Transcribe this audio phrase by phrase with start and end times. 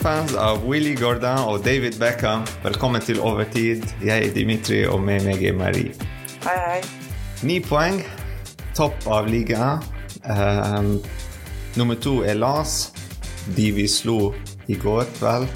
[0.00, 3.82] Fans av Willy Gordon og David Beckham, velkommen til Overtid.
[4.00, 5.92] Jeg er Dimitri, og med meg er Marie.
[6.40, 6.78] Hei, hei.
[7.44, 7.98] Ni poeng,
[8.72, 9.82] topp av ligaen.
[10.24, 10.94] Um,
[11.76, 12.94] nummer to er Lars,
[13.58, 14.30] de vi slo
[14.72, 15.52] i går kveld.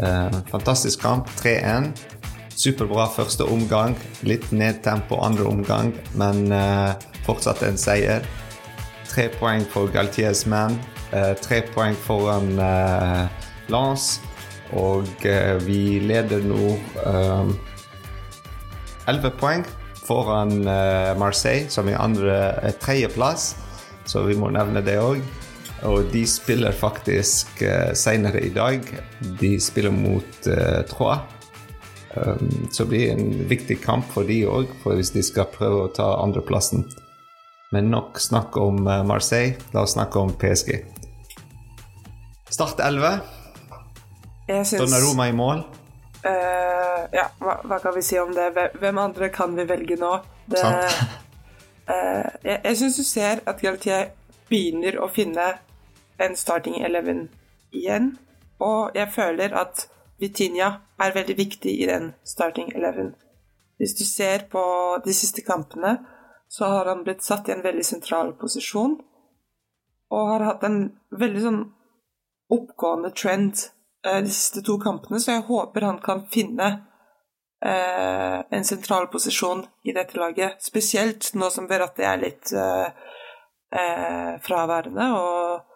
[0.00, 1.90] Uh, fantastisk kamp, 3-1.
[2.56, 3.98] Superbra første omgang.
[4.24, 6.96] Litt nedtempo andre omgang, men uh,
[7.28, 8.24] fortsatt en seier.
[9.12, 10.80] Tre poeng for Galtiers menn.
[11.12, 13.28] Uh, tre poeng foran uh,
[13.72, 14.20] Lance.
[14.76, 15.06] Og
[15.64, 16.74] vi leder nå
[19.08, 19.62] elleve poeng
[20.04, 20.60] foran
[21.16, 22.36] Marseille, som er andre
[22.82, 23.54] tredjeplass.
[24.08, 25.24] Så vi må nevne det òg.
[25.86, 28.82] Og de spiller faktisk uh, senere i dag.
[29.40, 31.20] De spiller mot uh, Troa.
[32.16, 35.92] Um, så det blir en viktig kamp for de òg, hvis de skal prøve å
[35.94, 36.86] ta andreplassen.
[37.70, 39.58] Men nok snakk om Marseille.
[39.74, 40.78] La oss snakke om PSG.
[42.48, 43.37] Start 11.
[44.48, 44.78] Syns...
[44.80, 45.64] Donnaroma i mål.
[46.24, 48.48] Uh, ja, hva, hva, kan vi si om det?
[48.80, 50.14] Hvem andre kan vi velge nå?
[50.50, 50.96] Det, uh,
[52.48, 54.10] jeg jeg syns du ser at Galtier
[54.48, 55.50] begynner å finne
[56.18, 57.28] en starting eleven
[57.70, 58.16] igjen.
[58.64, 59.86] Og jeg føler at
[60.18, 63.14] Vitinha er veldig viktig i den starting eleven.
[63.78, 64.62] Hvis du ser på
[65.04, 65.98] de siste kampene,
[66.48, 68.96] så har han blitt satt i en veldig sentral posisjon.
[70.10, 70.80] Og har hatt en
[71.12, 71.60] veldig sånn
[72.50, 73.68] oppgående trend
[74.24, 76.68] de siste to kampene, så jeg håper han kan finne
[77.64, 80.62] eh, en sentral posisjon i dette laget.
[80.64, 83.16] Spesielt nå som Verratti er litt eh,
[83.78, 85.68] eh fraværende og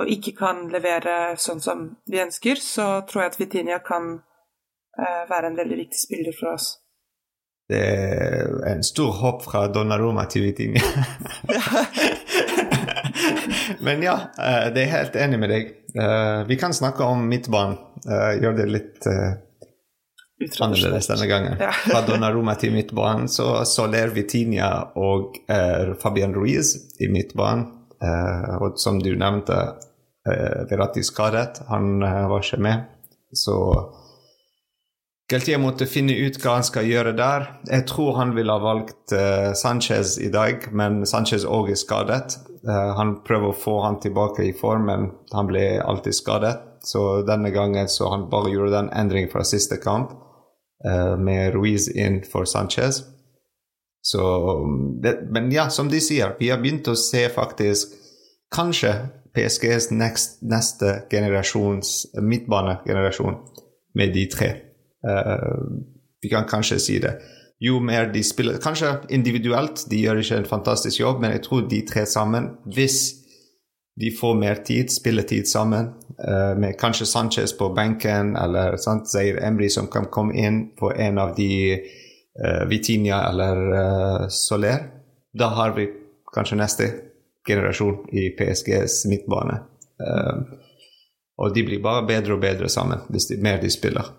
[0.00, 5.24] og ikke kan levere sånn som vi ønsker, så tror jeg at Vitinia kan eh,
[5.28, 6.70] være en veldig viktig spiller for oss.
[7.68, 10.82] Det er en stor hopp fra Donnaroma til Vitinia.
[13.86, 15.72] Men ja, uh, det er helt enig med deg.
[15.96, 17.78] Uh, vi kan snakke om midtbanen.
[18.02, 19.06] Gjøre det litt
[20.58, 21.60] annerledes denne gangen.
[21.62, 21.70] Ja.
[21.84, 25.36] Fra Donnaroma til midtbanen så Soler Vitinia og
[26.02, 27.68] Fabian Ruiz i midtbanen.
[28.58, 29.58] Og som du nevnte,
[30.26, 31.62] uh, Verratti skadet.
[31.70, 32.88] Han var ikke med.
[33.38, 33.54] Så
[35.32, 37.46] Galtier måtte finne ut hva han skal gjøre der.
[37.70, 42.38] Jeg tror han ville ha valgt uh, Sanchez i dag, men Sanchez òg er skadet.
[42.62, 46.52] han prøver å få han tilbake i form, men han ble alltid skadet.
[46.86, 50.12] Så denne gangen så han bare gjorde den endringen fra siste kamp,
[51.18, 53.00] med Ruiz inn for Sanchez.
[54.02, 54.22] Så,
[55.02, 57.94] det, men ja, som de sier, vi har begynt å se faktisk
[58.54, 58.92] kanskje
[59.34, 63.38] PSGs next, neste generasjons midtbanegenerasjon
[63.94, 64.50] med de tre.
[65.02, 65.82] Uh,
[66.22, 67.16] vi kan kanskje si det.
[67.62, 71.66] Jo mer de spiller Kanskje individuelt, de gjør ikke en fantastisk jobb, men jeg tror
[71.70, 72.98] de tre sammen, hvis
[74.00, 75.92] de får mer tid, spilletid sammen,
[76.22, 80.90] uh, med kanskje Sanchez på benken eller sant, Zair Emry som kan komme inn på
[80.90, 84.88] en av de uh, Vitinha eller uh, Soler,
[85.38, 85.86] da har vi
[86.34, 86.90] kanskje neste
[87.48, 89.60] generasjon i PSGs midtbane.
[90.02, 90.58] Uh,
[91.42, 94.10] og de blir bare bedre og bedre sammen hvis de, mer de spiller.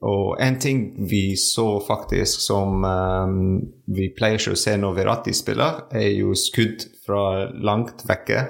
[0.00, 3.60] Og en ting vi så faktisk som um,
[3.92, 8.44] vi pleier ikke å se når Verratti spiller, er jo skudd fra langt vekke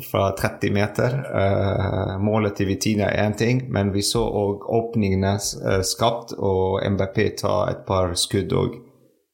[0.00, 1.18] fra 30 meter.
[1.36, 6.80] Uh, målet til Vitina er én ting, men vi så òg åpningene uh, skapt, og
[6.94, 8.78] MBP tar et par skudd òg.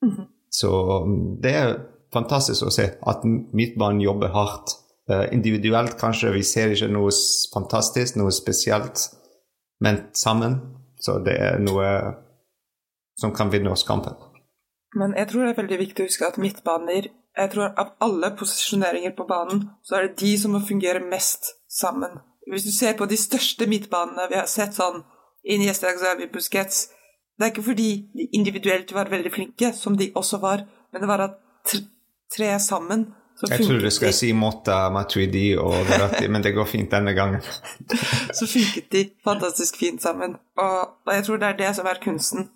[0.03, 0.27] Mm -hmm.
[0.51, 1.77] Så um, det er
[2.13, 4.75] fantastisk å se at midtbanen jobber hardt.
[5.11, 7.11] Uh, individuelt kanskje vi ser ikke noe
[7.55, 9.11] fantastisk, noe spesielt,
[9.81, 11.89] men sammen så det er noe
[13.19, 14.17] som kan vinne oss kampen.
[14.97, 18.33] Men jeg tror det er veldig viktig å huske at midtbaner jeg tror Av alle
[18.35, 22.19] posisjoneringer på banen, så er det de som må fungere mest sammen.
[22.51, 25.05] Hvis du ser på de største midtbanene vi har sett sånn
[25.47, 26.89] Iniesta, Xavi, Busquets
[27.39, 31.09] Det er ikke fordi de individuelt var veldig flinke, som de også var, men det
[31.09, 31.37] var at
[32.35, 33.05] tre sammen
[33.47, 34.17] Jeg tror du skal de.
[34.19, 37.45] si Motta, Matuidi og Dorati, men det går fint denne gangen.
[38.39, 40.35] så funket de fantastisk fint sammen.
[40.59, 42.49] Og, og jeg tror det er det som er kunsten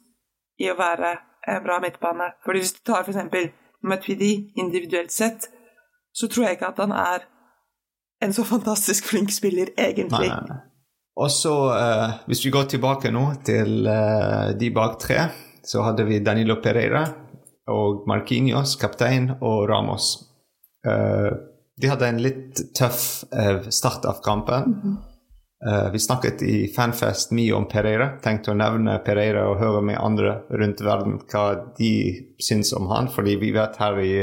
[0.58, 1.12] i å være
[1.48, 2.32] en bra midtbane.
[2.44, 3.52] Fordi hvis du tar eksempel
[3.82, 5.46] Matuidi individuelt sett,
[6.14, 7.28] så tror jeg ikke at han er
[8.22, 10.30] en så fantastisk flink spiller, egentlig.
[10.30, 10.60] Nei, nei.
[11.22, 15.26] Og så, uh, hvis vi går tilbake nå til uh, de bak tre,
[15.62, 17.04] så hadde vi Danilo Pereira
[17.70, 20.31] og Marquinhos, kaptein, og Ramos.
[20.82, 23.24] De hadde en litt tøff
[23.70, 24.62] start av kampen.
[24.62, 24.96] Mm -hmm.
[25.66, 28.08] Uh, vi snakket i Fanfest mye om Pereira.
[28.22, 31.44] Tenkte å nevne Pereira og høre med andre rundt verden hva
[31.78, 31.92] de
[32.42, 33.06] syns om han.
[33.12, 34.16] Fordi vi vet her i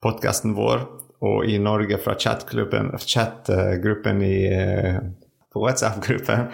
[0.00, 0.86] podkasten vår
[1.28, 5.02] og i Norge fra chatgruppen chat, i uh,
[5.50, 6.48] på WhatsApp-gruppen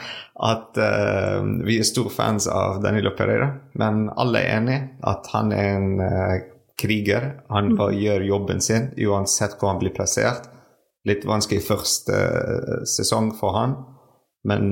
[0.50, 5.52] at uh, vi er store fans av Danilo Pereira, men alle er enige at han
[5.54, 5.90] er en
[6.80, 7.30] kriger.
[7.48, 7.82] Han mm.
[7.96, 10.48] gjør jobben sin uansett hvor han blir plassert.
[11.06, 13.76] Litt vanskelig første uh, sesong for han,
[14.46, 14.70] men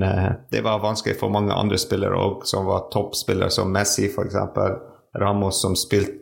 [0.54, 4.36] det var vanskelig for mange andre spillere òg, som var toppspillere, som Messi f.eks.
[5.18, 6.14] Ramos, som spilte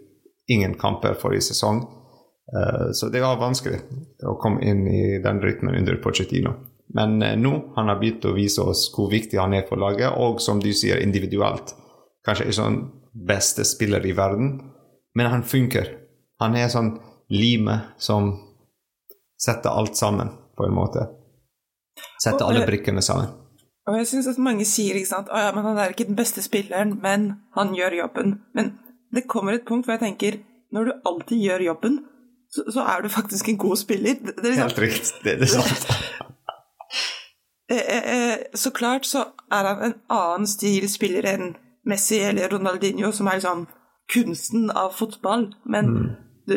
[0.48, 1.82] ingen kamper forrige sesong.
[2.96, 3.82] så det var vanskelig
[4.24, 6.54] å komme inn i den rytmen under Pochettino.
[6.94, 10.12] Men eh, nå han har begynt å vise oss hvor viktig han er for laget,
[10.12, 11.74] og som du sier, individuelt.
[12.26, 12.80] Kanskje ikke sånn
[13.12, 14.54] beste spiller i verden,
[15.14, 15.90] men han funker.
[16.42, 16.94] Han er sånn
[17.32, 18.32] limet som
[19.40, 21.06] setter alt sammen, på en måte.
[22.22, 23.30] Setter alle brikkene sammen.
[23.90, 26.96] Og jeg syns at mange sier ikke sant, ja, han er ikke den beste spilleren,
[27.02, 28.36] men han gjør jobben.
[28.54, 28.76] Men
[29.14, 30.38] det kommer et punkt hvor jeg tenker
[30.72, 31.98] når du alltid gjør jobben,
[32.52, 34.14] så, så er du faktisk en god spiller.
[34.14, 35.24] Det, det liksom, Helt riktig.
[35.24, 35.88] Det er sant.
[37.70, 41.54] Eh, eh, eh, så klart så er han en annen stil spiller enn
[41.88, 43.62] Messi eller Ronaldinho, som er liksom
[44.10, 45.48] kunsten av fotball.
[45.64, 46.10] Men mm.
[46.46, 46.56] du,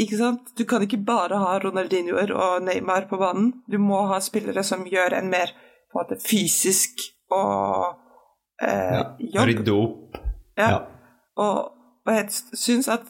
[0.00, 0.54] ikke sant?
[0.58, 3.52] du kan ikke bare ha Ronaldinhoer og Neymar på banen.
[3.70, 7.94] Du må ha spillere som gjør en mer på en måte, fysisk og
[8.62, 9.46] eh, ja, jobb.
[9.50, 10.18] Rydde opp.
[10.58, 10.68] Ja.
[10.68, 10.82] ja.
[11.40, 11.70] Og,
[12.06, 13.08] og, jeg syns at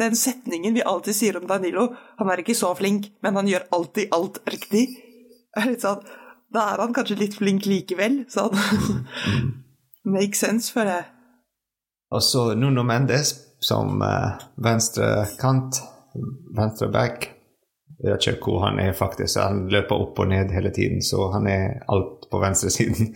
[0.00, 1.86] den setningen vi alltid sier om Danilo
[2.18, 4.86] Han er ikke så flink, men han gjør alltid alt riktig.
[5.56, 6.04] er litt sånn
[6.52, 8.54] da er han kanskje litt flink likevel, sånn.
[10.16, 11.02] Make sense, for det.
[12.14, 15.26] Og så Nuno Mendes som uh, venstre
[16.92, 17.30] back.
[17.96, 19.40] Jeg vet ikke hvor han er, faktisk.
[19.40, 23.14] Han løper opp og ned hele tiden, så han er alt på venstresiden.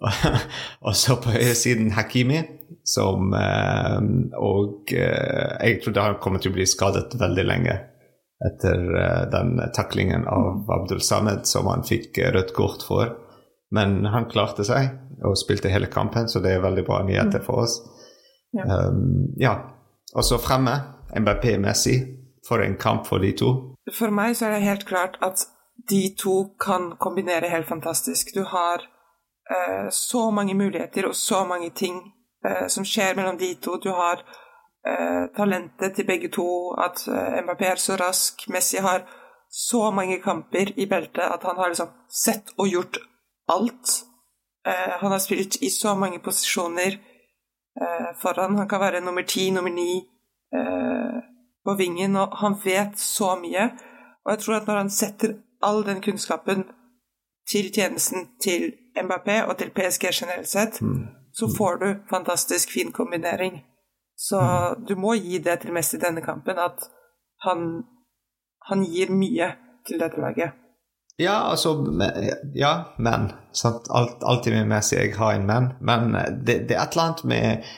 [0.86, 2.40] og så på høyresiden Hakimi,
[2.88, 4.00] som uh,
[4.40, 7.78] Og uh, jeg trodde han kommer til å bli skadet veldig lenge
[8.40, 8.78] etter
[9.28, 13.10] den taklingen av Abdul Samed som han fikk rødt kort for.
[13.68, 14.96] Men han klarte seg
[15.28, 17.74] og spilte hele kampen, så det er veldig bra nyheter for oss.
[18.52, 18.88] Ja.
[18.88, 19.54] Um, ja.
[20.14, 20.80] Og så fremme
[21.16, 22.16] MBP-messig.
[22.48, 23.50] For en kamp for de to.
[23.92, 25.44] For meg så er det helt klart at
[25.90, 28.34] de to kan kombinere helt fantastisk.
[28.34, 28.82] Du har
[29.50, 32.00] eh, så mange muligheter og så mange ting
[32.46, 33.76] eh, som skjer mellom de to.
[33.76, 34.24] Du har
[34.88, 36.48] eh, talentet til begge to,
[36.80, 38.48] at eh, Mbappé er så rask.
[38.48, 39.04] Messi har
[39.50, 42.98] så mange kamper i beltet at han har liksom sett og gjort
[43.52, 43.96] alt.
[44.66, 46.98] Eh, han har spilt i så mange posisjoner
[48.22, 48.56] foran.
[48.56, 49.96] Han kan være nummer ti, nummer ni
[50.54, 51.22] eh,
[51.64, 53.70] på vingen, og han vet så mye.
[54.24, 56.64] Og jeg tror at når han setter all den kunnskapen
[57.50, 61.06] til tjenesten til Mbappé og til PSG generelt sett, mm.
[61.32, 63.60] så får du fantastisk fin kombinering.
[64.16, 64.86] Så mm.
[64.86, 66.90] du må gi det til Messi i denne kampen, at
[67.46, 67.82] han,
[68.68, 69.52] han gir mye
[69.86, 70.59] til dette laget.
[71.20, 71.76] Ja, altså
[72.54, 73.32] Ja, men.
[73.52, 73.90] Sant?
[73.90, 75.68] Alt, alltid med Messi jeg har en men.
[75.80, 77.68] Men eh, det, det, er et eller annet med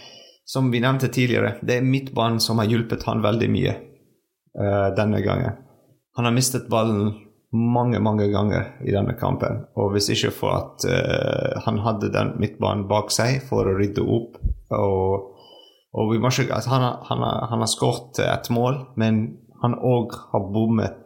[0.46, 3.72] Som vi nevnte tidligere, det er midtbanen som har hjulpet han veldig mye
[4.58, 5.54] uh, denne gangen.
[6.18, 7.14] Han har mistet ballen
[7.52, 9.62] mange, mange ganger i denne kampen.
[9.78, 14.02] Og hvis ikke for at uh, han hadde den midtbanen bak seg for å rydde
[14.02, 14.40] opp
[14.76, 15.30] og
[15.92, 19.18] og vi må ikke, altså han, han, han har skåret et mål, men
[19.60, 21.01] han òg har bommet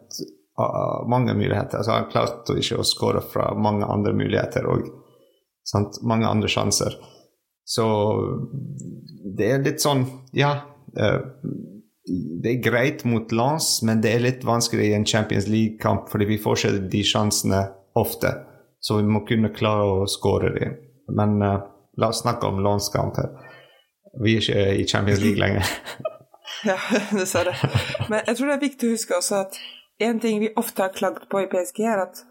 [1.07, 1.77] mange muligheter.
[1.77, 4.89] Altså han har klart ikke å skåre fra mange andre muligheter og
[6.01, 6.97] mange andre sjanser.
[7.67, 7.85] Så
[9.37, 10.53] det er litt sånn Ja.
[10.97, 11.21] Uh,
[12.07, 16.29] det er greit mot Lance, men det er litt vanskelig i en Champions League-kamp, fordi
[16.29, 17.59] vi får ikke de sjansene
[17.99, 18.31] ofte.
[18.79, 20.77] Så vi må kunne klare å skåre dem.
[21.11, 21.65] Men uh,
[21.99, 23.33] la oss snakke om Lance-kamp her.
[24.23, 25.67] Vi er ikke i Champions League lenger.
[26.69, 26.77] ja,
[27.19, 27.57] dessverre.
[28.07, 29.59] Men jeg tror det er viktig å huske også at
[29.99, 32.23] en ting vi ofte har klagd på i PSG, er at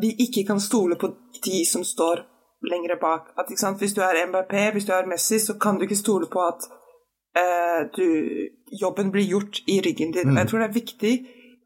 [0.00, 1.12] vi ikke kan stole på
[1.44, 2.24] de som står
[2.70, 3.32] lengre bak.
[3.38, 6.40] At, hvis du er MBP, hvis du er Messi, så kan du ikke stole på
[6.46, 6.68] at
[7.36, 8.06] eh, du,
[8.82, 10.30] jobben blir gjort i ryggen din.
[10.30, 10.36] Mm.
[10.36, 11.14] Jeg tror det er viktig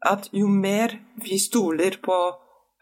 [0.05, 2.17] at jo mer vi stoler på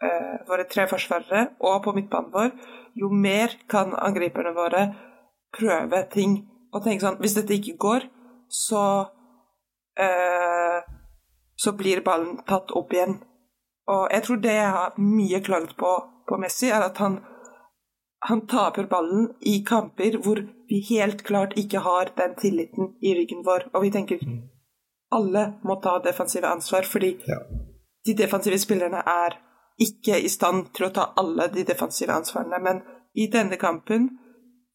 [0.02, 2.50] eh, våre tre forsvarere og på midtbanen vår,
[2.96, 4.82] jo mer kan angriperne våre
[5.56, 6.38] prøve ting
[6.74, 8.08] og tenke sånn Hvis dette ikke går,
[8.52, 8.82] så
[9.96, 10.82] eh,
[11.56, 13.18] Så blir ballen tatt opp igjen.
[13.88, 15.94] Og jeg tror det jeg har mye klaget på
[16.26, 17.20] på Messi, er at han,
[18.28, 23.44] han taper ballen i kamper hvor vi helt klart ikke har den tilliten i ryggen
[23.46, 23.68] vår.
[23.74, 24.40] Og vi tenker mm.
[25.14, 27.40] alle må ta defensive ansvar, fordi ja.
[28.06, 29.38] de defensive spillerne er
[29.78, 32.60] ikke i stand til å ta alle de defensive ansvarene.
[32.62, 32.82] Men
[33.14, 34.10] i denne kampen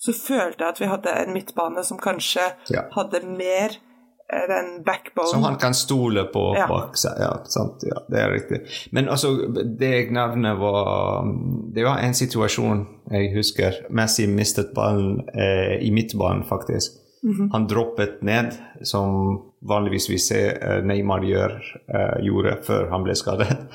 [0.02, 2.88] så følte jeg at vi hadde en midtbane som kanskje ja.
[2.96, 3.76] hadde mer
[4.32, 5.28] den backbone.
[5.28, 6.68] Som han kan stole på ja.
[6.68, 7.20] bak seg.
[7.20, 7.84] Ja, sant.
[7.88, 8.62] Ja, det er riktig.
[8.96, 11.28] Men altså, det jeg nevner, var
[11.76, 13.86] Det var en situasjon jeg husker.
[13.90, 17.00] Messi mistet ballen eh, i midtbanen, faktisk.
[17.24, 17.50] Mm -hmm.
[17.52, 21.52] Han droppet ned, som vanligvis vi ser eh, Neymar gjør,
[21.94, 23.58] eh, gjorde før han ble skadet.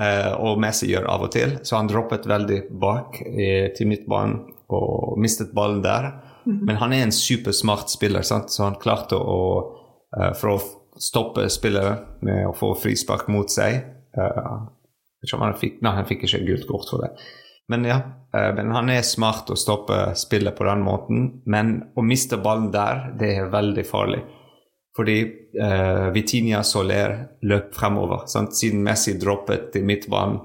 [0.00, 1.58] Eh, og Messi gjør av og til.
[1.62, 4.36] Så han droppet veldig bak eh, til midtbanen
[4.68, 6.02] og mistet ballen der.
[6.44, 6.64] Mm -hmm.
[6.66, 8.50] Men han er en supersmart spiller, sant?
[8.50, 9.79] så han klarte å
[10.10, 10.58] For å
[11.00, 13.80] stoppe spillere med å få frispark mot seg.
[14.16, 14.66] Uh,
[15.32, 17.12] han fikk, nei, han fikk ikke gult kort for det.
[17.70, 18.00] Men ja,
[18.34, 21.26] uh, men han er smart å stoppe spillet på den måten.
[21.46, 24.22] Men å miste ballen der, det er veldig farlig.
[24.96, 25.18] Fordi
[25.60, 28.26] uh, Vitinia Soler løp fremover.
[28.30, 28.56] Sant?
[28.58, 30.40] Siden Messi droppet i midtbanen,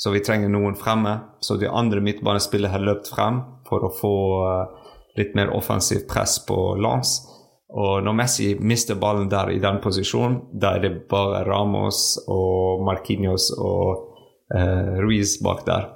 [0.00, 1.18] så vi trenger noen fremme.
[1.44, 4.88] Så de andre midtbanespillerne har løpt frem for å få uh,
[5.20, 7.31] litt mer offensivt press på Lance.
[7.72, 12.84] Og når Messi mister ballen der i den posisjonen, da er det bare Ramos og
[12.84, 14.02] Marquinhos og
[14.52, 15.88] uh, Ruiz bak der.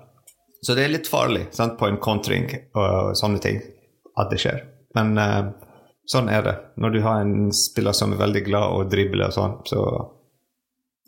[0.64, 3.60] Så det er litt farlig sant, på en kontring og sånne ting
[4.16, 4.64] at det skjer.
[4.96, 5.52] Men uh,
[6.08, 9.36] sånn er det når du har en spiller som er veldig glad og dribler og
[9.36, 9.58] sånn.
[9.68, 9.84] Så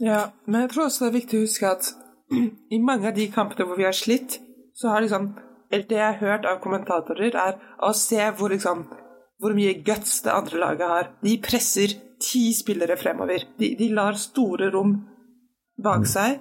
[0.04, 1.92] ja, men jeg tror også det er viktig å huske at
[2.76, 4.36] i mange av de kampene hvor vi har slitt,
[4.76, 5.32] så har liksom
[5.68, 8.86] eller det jeg har hørt av kommentatorer, er å se hvor, liksom,
[9.38, 11.10] hvor mye guts det andre laget har.
[11.22, 13.46] De presser ti spillere fremover.
[13.58, 14.96] De, de lar store rom
[15.78, 16.10] bak mm.
[16.10, 16.38] seg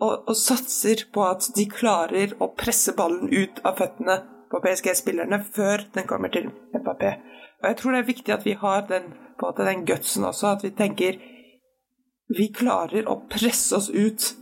[0.00, 4.16] og, og, satser på at de klarer å presse ballen ut av føttene
[4.50, 7.12] på PSG-spillerne før den kommer til Mbappé.
[7.60, 10.56] Og jeg tror det er viktig at vi har den, på at den gutsen også,
[10.56, 11.20] at vi tenker
[12.30, 14.32] vi klarer å presse oss ut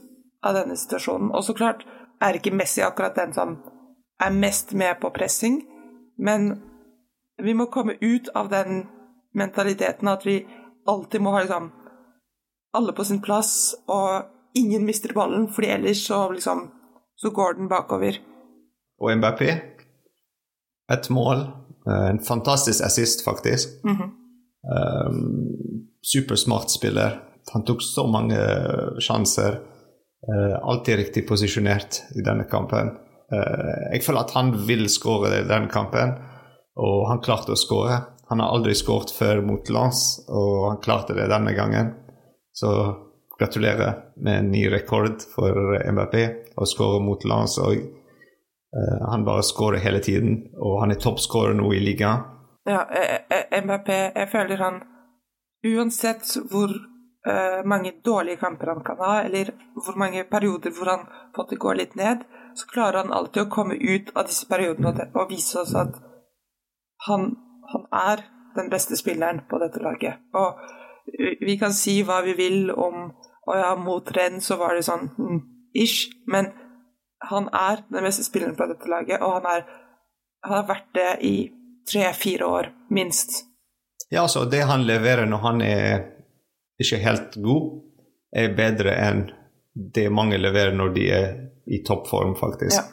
[0.44, 1.32] av denne situasjonen.
[1.34, 1.84] Og så klart
[2.24, 3.58] er ikke Messi akkurat den som
[4.22, 5.60] er mest med på pressing,
[6.18, 6.50] men
[7.42, 8.86] vi må komme ut av den
[9.34, 10.40] mentaliteten at vi
[10.88, 11.70] alltid må ha liksom
[12.76, 14.28] alle på sin plass, og
[14.58, 16.68] ingen mister ballen, fordi ellers så liksom
[17.18, 18.20] så går den bakover.
[19.00, 19.50] Og Mbappé,
[20.92, 21.46] et mål.
[21.88, 23.68] Eh, en fantastisk assist, faktisk.
[23.84, 24.10] Mm -hmm.
[25.08, 25.48] um,
[26.12, 27.20] supersmart spiller.
[27.52, 28.38] Han tok så mange
[29.00, 29.60] sjanser.
[30.28, 32.88] Uh, alltid riktig posisjonert i denne kampen.
[33.32, 36.12] Uh, jeg føler at han vil skåre den kampen,
[36.78, 37.98] og han klarte å skåre.
[38.28, 41.94] Han har aldri skåret før mot Lance, og han klarte det denne gangen.
[42.52, 42.70] Så
[43.38, 46.18] gratulerer med en ny rekord for MBP
[46.58, 47.62] å skåre mot Lance.
[47.62, 52.26] og uh, Han bare skårer hele tiden, og han er toppskårer nå i ligaen.
[52.68, 52.84] Ja,
[53.62, 54.82] MBP, jeg føler han
[55.64, 61.08] Uansett hvor uh, mange dårlige kamper han kan ha, eller hvor mange perioder hvor han
[61.48, 62.22] det gå litt ned,
[62.54, 65.96] så klarer han alltid å komme ut av disse periodene og vise oss at
[67.06, 67.30] han,
[67.72, 68.24] han er
[68.56, 70.18] den beste spilleren på dette laget.
[70.34, 70.58] Og
[71.40, 73.10] vi kan si hva vi vil om
[73.48, 75.36] Å ja, mot Renn så var det sånn mm,
[75.80, 76.50] ish, men
[77.30, 79.62] han er den beste spilleren på dette laget, og han, er,
[80.44, 81.32] han har vært det i
[81.88, 83.38] tre-fire år, minst.
[84.12, 86.04] Ja, altså, det han leverer når han er
[86.76, 87.70] ikke helt god,
[88.36, 89.24] er bedre enn
[89.96, 91.28] det mange leverer når de er
[91.72, 92.76] i toppform, faktisk.
[92.76, 92.84] Ja.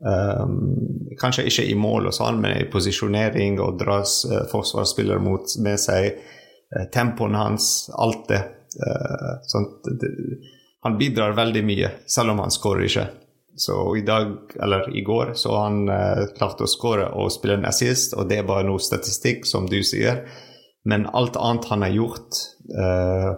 [0.00, 5.56] Um, kanskje ikke i mål og sånn, men i posisjonering og dras uh, forsvarsspiller mot
[5.60, 6.16] med seg.
[6.72, 8.40] Uh, tempoen hans, alt det.
[8.80, 10.12] Uh, sånt, det.
[10.86, 13.06] Han bidrar veldig mye, selv om han skårer ikke.
[13.60, 17.68] Så i dag, eller i går, så han uh, klarte å skåre og spille en
[17.68, 20.24] assist, og det er bare noe statistikk, som du sier.
[20.88, 22.40] Men alt annet han har gjort
[22.72, 23.34] uh,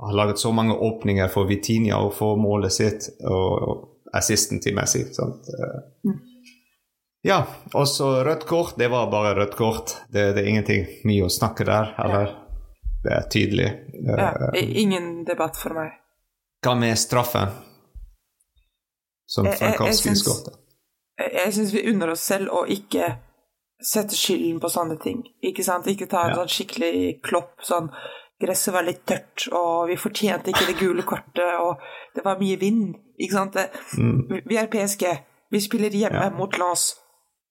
[0.00, 5.04] har laget så mange åpninger for Vitinia å få målet sitt og, assisten til Messi.
[6.04, 6.18] Mm.
[7.22, 8.76] Ja, og så rødt kort.
[8.78, 9.96] Det var bare rødt kort.
[10.08, 12.36] Det, det, er ingenting mye å snakke der, eller?
[13.04, 13.68] Det er tydelig.
[14.06, 15.96] Ja, ingen debatt for meg.
[16.64, 17.52] Hva med straffen
[19.28, 20.56] som Frankowski skåret?
[21.20, 23.14] Jeg syns vi unner oss selv å ikke
[23.84, 25.22] sette skylden på sånne ting.
[25.44, 25.88] Ikke sant?
[25.88, 26.40] Ikke ta en ja.
[26.40, 27.88] sånn skikkelig klopp sånn
[28.40, 31.82] gresset var litt tørt, og vi fortjente ikke det gule kortet, og
[32.16, 32.94] det var mye vind.
[33.20, 33.58] Ikke sant?
[33.98, 34.40] Mm.
[34.48, 35.06] Vi er PSG.
[35.50, 36.34] Vi spiller hjemme ja.
[36.34, 36.94] mot Lens.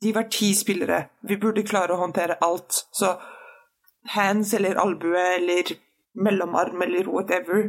[0.01, 1.03] De var ti spillere.
[1.27, 2.85] Vi burde klare å håndtere alt.
[2.95, 3.13] Så
[4.15, 5.73] hands eller albue eller
[6.23, 7.65] mellomarm eller whatever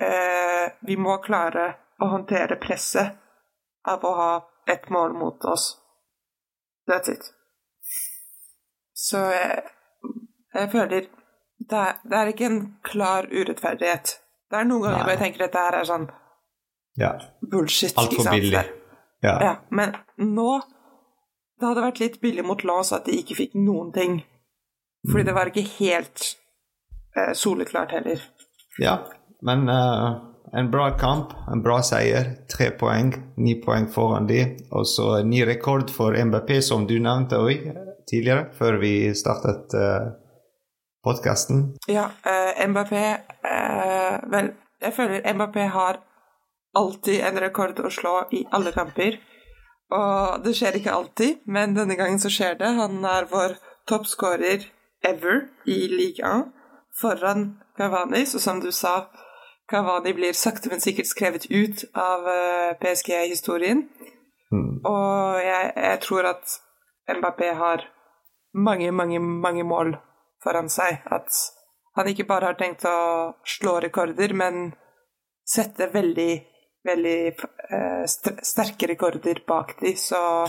[0.00, 3.16] eh, Vi må klare å håndtere presset
[3.88, 4.32] av å ha
[4.68, 5.72] ett mål mot oss.
[6.86, 7.32] That's it.
[8.92, 9.64] Så jeg,
[10.54, 11.08] jeg føler
[11.58, 14.14] det er, det er, ikke en klar urettferdighet.
[14.48, 16.08] Det er noen ganger hvor jeg tenker at dette er sånn
[16.98, 17.12] ja.
[17.42, 17.98] bullshit.
[17.98, 18.64] Altfor billig.
[19.24, 19.34] Ja.
[19.42, 19.54] ja.
[19.74, 20.60] Men nå
[21.58, 24.20] Det hadde vært litt billig mot Lance at de ikke fikk noen ting.
[25.08, 25.26] Fordi mm.
[25.26, 26.26] det var ikke helt
[27.18, 28.22] uh, soleklart heller.
[28.78, 28.92] Ja,
[29.42, 30.20] men uh,
[30.54, 32.30] en bra kamp, en bra seier.
[32.46, 33.10] Tre poeng,
[33.42, 34.44] ni poeng foran de.
[34.70, 37.66] Og så ny rekord for MBP, som du nevnte òg
[38.06, 40.14] tidligere, før vi startet uh,
[41.08, 41.64] podkasten.
[41.88, 42.94] Ja, uh, MBP
[44.28, 46.02] Vel, jeg føler MBP har
[46.78, 49.18] alltid en rekord å slå i alle kamper.
[49.94, 52.74] Og det skjer ikke alltid, men denne gangen så skjer det.
[52.76, 53.56] Han er vår
[53.88, 54.66] toppskårer
[55.06, 56.50] ever i ligaen,
[57.00, 58.26] foran Cavani.
[58.26, 59.08] Så som du sa,
[59.70, 63.86] Cavani blir sakte, men sikkert skrevet ut av eh, PSG-historien.
[64.52, 64.80] Mm.
[64.84, 66.58] Og jeg, jeg, tror at
[67.08, 67.84] Mbappé har
[68.54, 69.96] mange, mange, mange mål
[70.44, 71.02] foran seg.
[71.10, 71.28] At
[71.98, 72.98] han ikke bare har tenkt å
[73.46, 74.70] slå rekorder, men
[75.48, 76.32] sette veldig
[76.88, 78.04] veldig eh,
[78.42, 80.48] sterke rekorder bak de, så,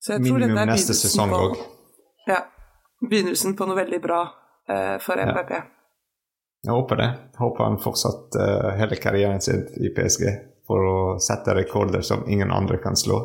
[0.00, 1.58] så jeg tror Minimum neste sesong òg.
[2.28, 2.42] Ja.
[3.00, 4.20] Begynnelsen på noe veldig bra
[4.68, 5.52] eh, for MPP.
[5.56, 5.62] Ja.
[6.60, 7.08] Jeg håper det.
[7.32, 10.26] Jeg håper han fortsatt uh, hele karrieren sin i PSG
[10.68, 13.16] for å sette rekorder som ingen andre kan slå.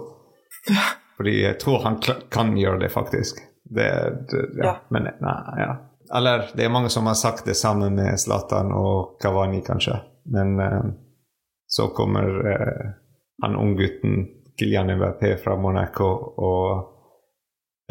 [1.18, 1.98] Fordi jeg tror han
[2.32, 3.42] kan gjøre det, faktisk.
[3.66, 3.90] Det,
[4.30, 4.66] det ja.
[4.66, 4.76] ja.
[4.90, 5.76] Men nei, ja.
[6.14, 9.98] Eller det er mange som har sagt det samme med Zlatan og Kavani, kanskje.
[10.26, 10.84] Men eh,
[11.68, 12.92] så kommer eh,
[13.42, 14.26] han unggutten
[14.60, 16.06] Kilian Mbappé fra Monaco
[16.38, 16.92] og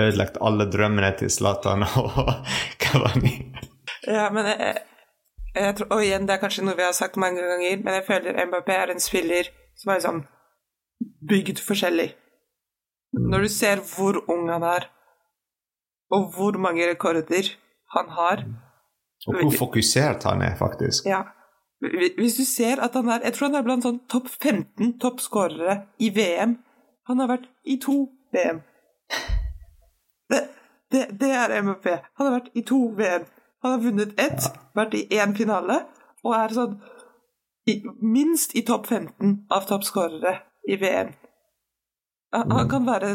[0.00, 2.46] ødelagt alle drømmene til Zlatan og
[2.78, 3.34] Kavani.
[4.06, 4.76] Ja, men jeg,
[5.54, 8.06] jeg tror, Og igjen, det er kanskje noe vi har sagt mange ganger, men jeg
[8.06, 10.24] føler Mbappé er en spiller som er liksom
[11.28, 12.12] bygd forskjellig.
[13.14, 14.88] Når du ser hvor ung han er,
[16.10, 17.48] og hvor mange rekorder
[17.96, 18.44] han har
[19.26, 21.06] Og hvor fokusert han er, faktisk.
[21.06, 21.22] Ja.
[22.18, 25.76] Hvis du ser at han er Jeg tror han er blant sånn topp 15 toppskårere
[25.98, 26.58] i VM.
[27.08, 27.96] Han har vært i to
[28.32, 28.60] VM.
[30.32, 30.40] Det,
[30.92, 31.88] det, det, er MVP.
[32.16, 33.26] Han har vært i to VM.
[33.64, 35.82] Han har vunnet ett, vært i én finale,
[36.24, 36.78] og er sånn
[37.68, 40.34] i, minst i topp 15 av toppskårere
[40.68, 41.12] i VM.
[42.34, 43.12] Han, han kan være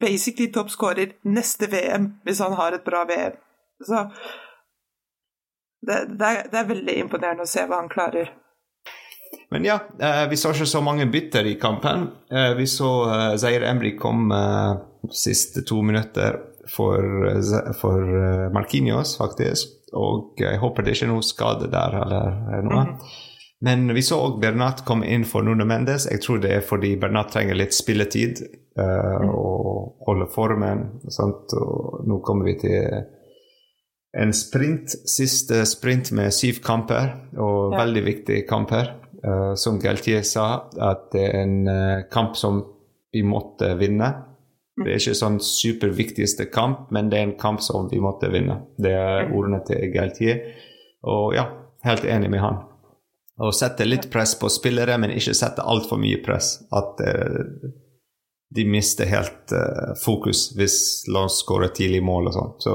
[0.00, 3.36] basically toppskårer neste VM hvis han har et bra VM.
[3.86, 4.06] Så
[5.86, 8.32] det, det, er, det, er, veldig imponerende å se hva han klarer.
[9.50, 12.08] Men ja, eh, vi så ikke så mange bytter i kampen.
[12.30, 14.32] Eh, vi så eh, Zaire Emry kom
[15.12, 16.38] siste to minutter
[16.70, 17.04] for,
[17.76, 19.74] for Markinios, faktisk.
[19.94, 22.84] Og jeg håper det ikke er noe skade der eller noe.
[22.86, 23.20] Mm -hmm.
[23.64, 26.08] Men vi så òg Bernat komme inn for Nuno Mendes.
[26.10, 28.42] Jeg tror det er fordi Bernat trenger litt spilletid
[28.78, 29.30] uh, mm.
[29.30, 30.84] og holde formen.
[31.04, 31.54] Og,
[32.08, 33.00] nå kommer vi til
[34.14, 37.80] en sprint, siste sprint med syv kamper, og ja.
[37.82, 38.94] veldig viktige kamper.
[39.24, 42.60] Uh, som Galtier sa, at det er en uh, kamp som
[43.14, 44.10] vi måtte vinne.
[44.74, 48.58] Det er ikke sånn superviktigste kamp, men det er en kamp som vi måtte vinne.
[48.76, 50.40] Det er ordene til Galtier.
[51.06, 51.46] Og ja,
[51.86, 52.58] helt enig med han.
[53.38, 56.56] Å sette litt press på spillere, men ikke sette altfor mye press.
[56.74, 57.00] At
[58.54, 59.52] de mister helt
[60.02, 60.76] fokus hvis
[61.10, 62.52] la oss skåre tidlig mål og sånn.
[62.62, 62.74] Så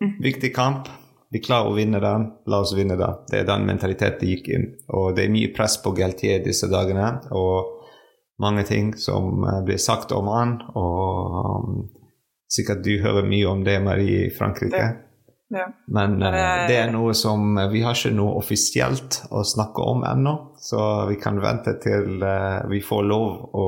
[0.00, 0.22] Mm.
[0.22, 0.88] Viktig kamp.
[1.30, 3.20] Vi klarer å vinne den, la oss vinne den.
[3.30, 4.64] Det er den mentaliteten gikk inn.
[4.88, 7.76] Og det er mye press på Galtier disse dagene, og
[8.40, 10.56] mange ting som eh, blir sagt om han.
[10.74, 11.78] Og um,
[12.50, 14.82] sikkert du hører mye om det, Marie, i Frankrike.
[14.88, 15.06] Ja.
[15.50, 15.66] Ja.
[15.90, 20.34] Men uh, det er noe som Vi har ikke noe offisielt å snakke om ennå,
[20.62, 23.66] så vi kan vente til uh, vi får lov å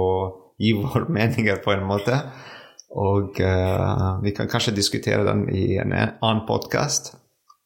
[0.62, 2.20] gi våre meninger på en måte.
[2.92, 7.16] Og uh, vi kan kanskje diskutere den i en annen podkast.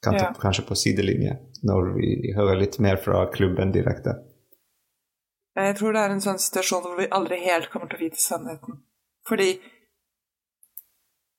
[0.06, 0.34] Ja.
[0.38, 1.32] kanskje på sidelinje,
[1.66, 4.12] når vi hører litt mer fra klubben direkte.
[5.56, 8.20] Jeg tror det er en sånn situasjon hvor vi aldri helt kommer til å vite
[8.22, 8.76] sannheten.
[9.26, 9.48] Fordi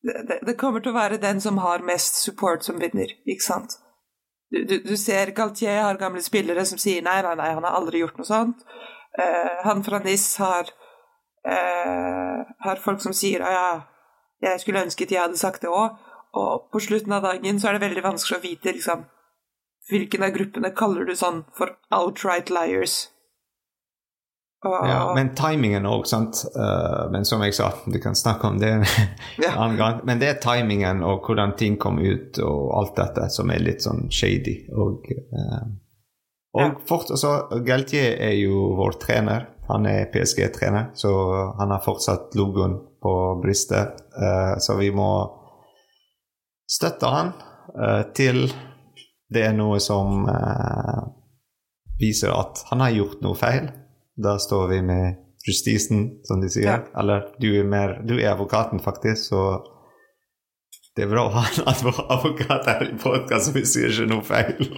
[0.03, 3.45] det, det, det kommer til å være den som har mest support, som vinner, ikke
[3.45, 3.77] sant?
[4.51, 7.77] Du, du, du ser Galtier har gamle spillere som sier nei, nei, nei, han har
[7.77, 8.67] aldri gjort noe sånt.
[9.17, 10.73] Uh, han fra NIS har
[11.47, 13.69] eh, har folk som sier at ja,
[14.43, 15.97] jeg skulle ønsket jeg hadde sagt det òg.
[16.37, 19.05] Og på slutten av dagen så er det veldig vanskelig å vite liksom,
[19.89, 23.07] hvilken av gruppene kaller du sånn for outright liars.
[24.65, 26.41] Og, ja, men timingen òg, sant.
[26.55, 28.85] Uh, men som jeg sa, du kan snakke om det en
[29.37, 29.53] ja.
[29.53, 29.99] annen gang.
[30.09, 33.85] Men det er timingen og hvordan ting kom ut og alt dette som er litt
[33.85, 34.59] sånn shady.
[34.73, 35.61] Og, uh,
[36.57, 36.71] og ja.
[36.89, 39.47] fort, altså, Galtier er jo vår trener.
[39.67, 41.11] Han er PSG-trener, så
[41.59, 43.99] han har fortsatt logoen på brystet.
[44.15, 45.09] Uh, så vi må
[46.67, 47.33] støtte han
[47.75, 48.47] uh, til
[49.27, 51.03] det er noe som uh,
[51.99, 53.71] viser at han har gjort noe feil.
[54.17, 56.69] Da står vi med justisen, som de sier.
[56.69, 56.77] Ja.
[56.99, 59.41] Eller du er, mer, du er advokaten, faktisk, så
[60.97, 61.67] Det er bra å ha en
[62.09, 64.71] advokat her i podkast vi sier ikke noe feil.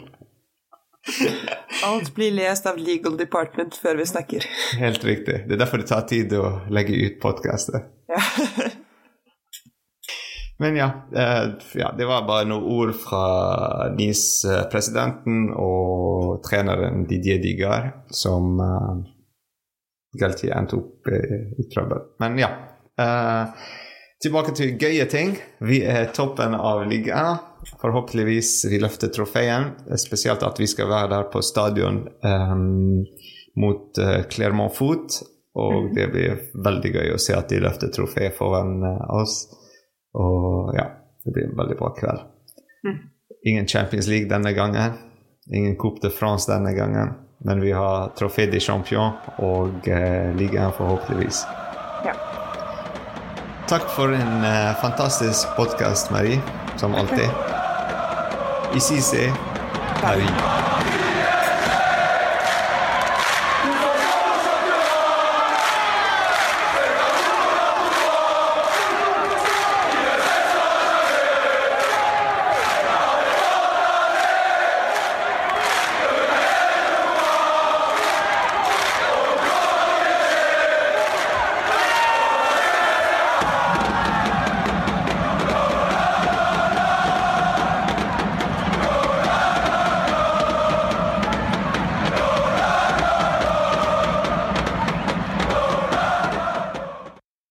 [1.86, 4.46] Alt blir lest av legal department før vi snakker.
[4.80, 5.44] Helt riktig.
[5.48, 7.88] Det er derfor det tar tid å legge ut podkastet.
[8.10, 8.22] Ja.
[10.60, 11.46] Men ja, eh,
[11.80, 13.24] ja, det var bare noen ord fra
[13.96, 19.00] NIS-presidenten og treneren Didier Digar som uh,
[20.20, 21.22] Galtier endte opp i,
[21.64, 22.04] i trøbbel.
[22.20, 22.52] Men ja.
[23.00, 23.56] Uh,
[24.24, 25.36] tilbake til gøye ting.
[25.64, 27.40] Vi er toppen av ligaen.
[27.82, 29.74] Forhåpentligvis vi løfter trofeen.
[30.00, 33.04] Spesielt at vi skal være der på stadion um,
[33.60, 35.22] mot uh, Clermont Foot.
[35.60, 35.94] Og mhm.
[35.96, 39.42] det blir veldig gøy å se at de løfter trofé foran uh, oss.
[40.20, 40.90] Og ja,
[41.26, 42.28] det blir en veldig bra kveld.
[42.88, 43.00] Mm.
[43.50, 44.98] Ingen Champions League denne gangen.
[45.54, 47.16] Ingen Coupe de France denne gangen.
[47.46, 51.46] Men vi har Trofé de Champion og eh, ligaen, forhåpentligvis.
[53.70, 56.42] Takk for en uh, fantastisk podkast, Marie,
[56.78, 57.30] som alltid.
[58.76, 59.32] Ici c'est
[60.02, 60.69] Paris.